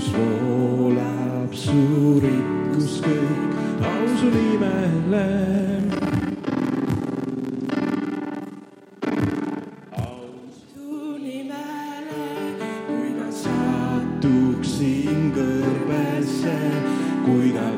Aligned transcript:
kus 0.00 0.12
voolab 0.16 1.52
su 1.52 2.20
rikkus 2.24 3.00
kõik 3.04 3.52
ausu 3.84 4.28
nimele. 4.32 5.26
ausu 9.92 11.18
nimele, 11.20 12.24
kui 12.86 13.10
ma 13.18 13.28
sattuksin 13.42 15.20
kõrbesse, 15.36 16.56
kui 17.26 17.52
ma 17.58 17.69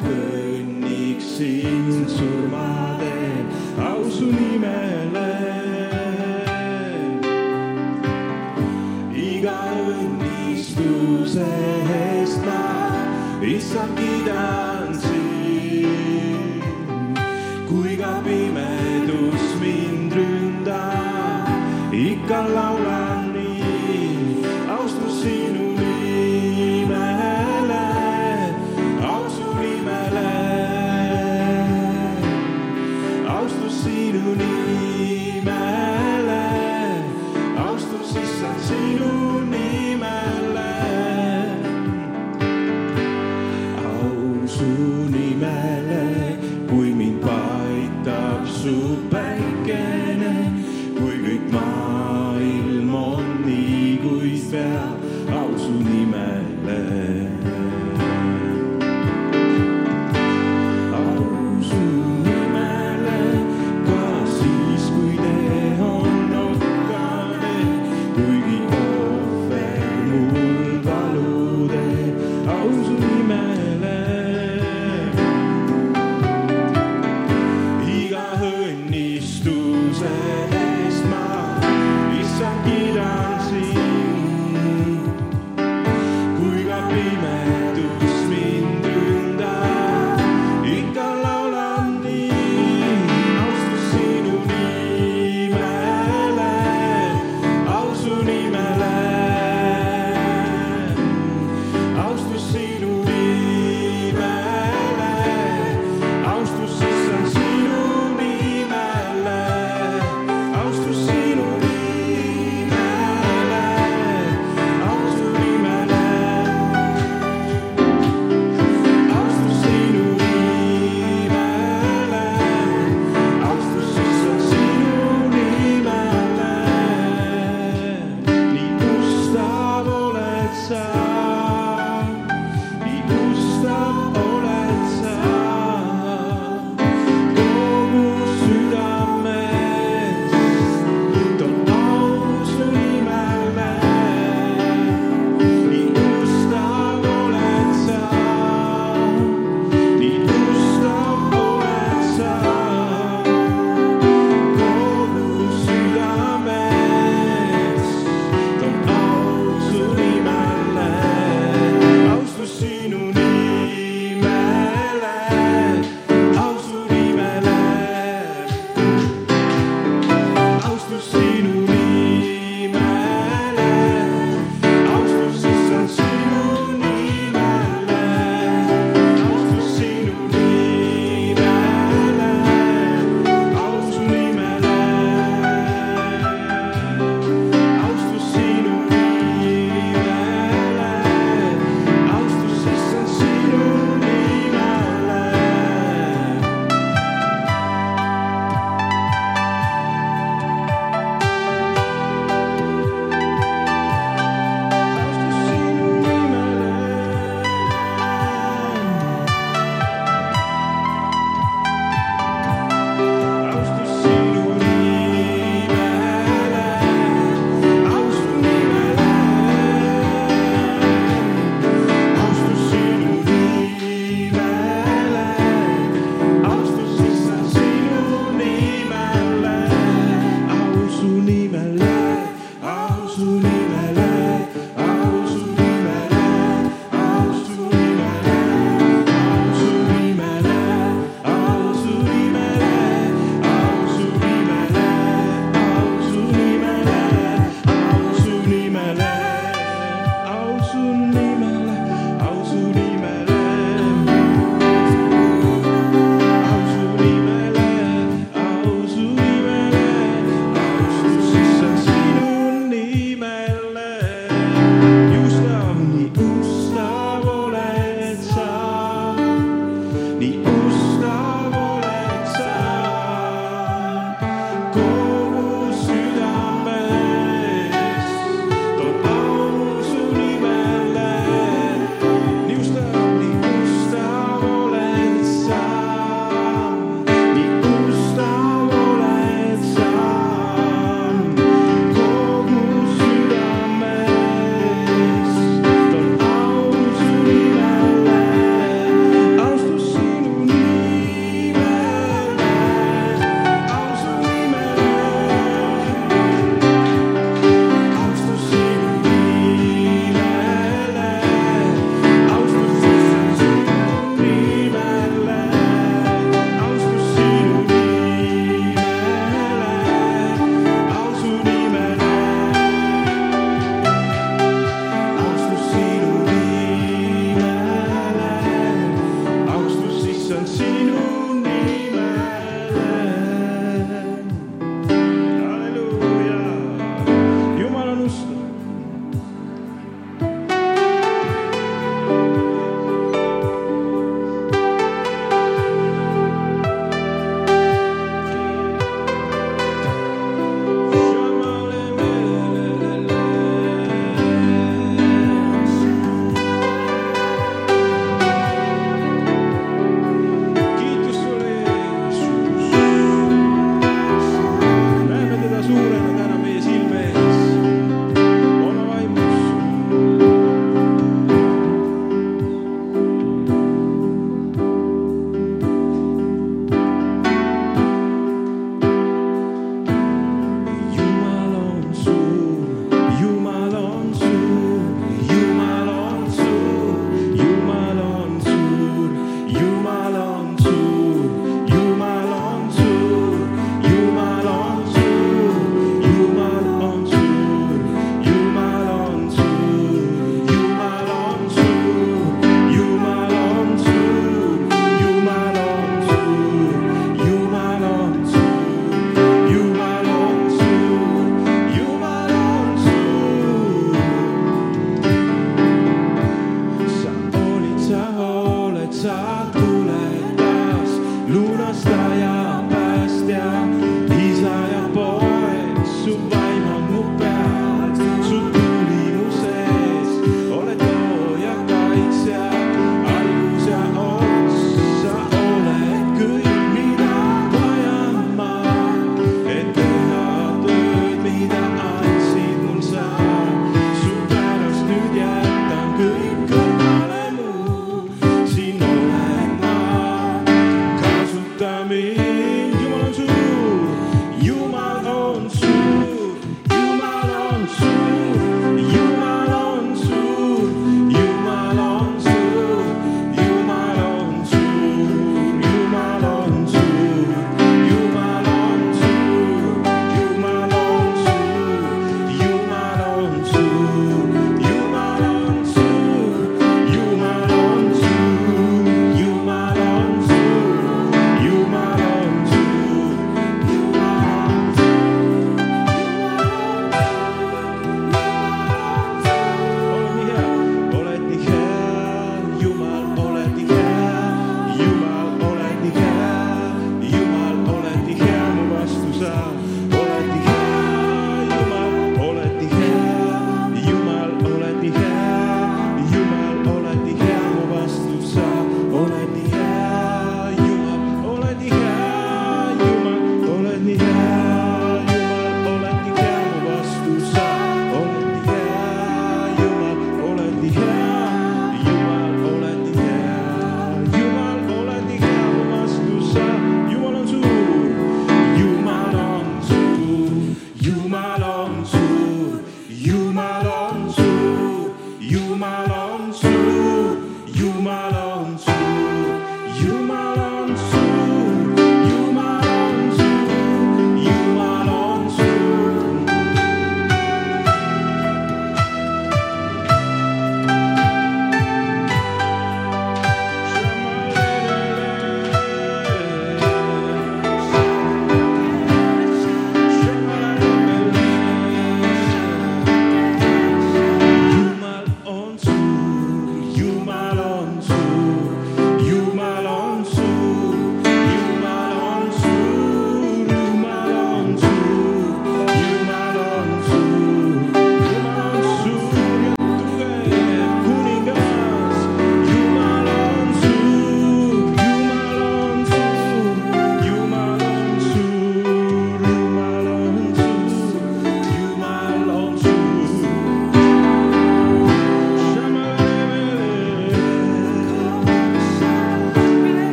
you 535.33 535.57
my 535.57 535.87
long 535.87 536.31
soul. 536.31 536.82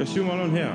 Der 0.00 0.06
Schumann 0.06 0.40
und 0.40 0.56
here. 0.56 0.72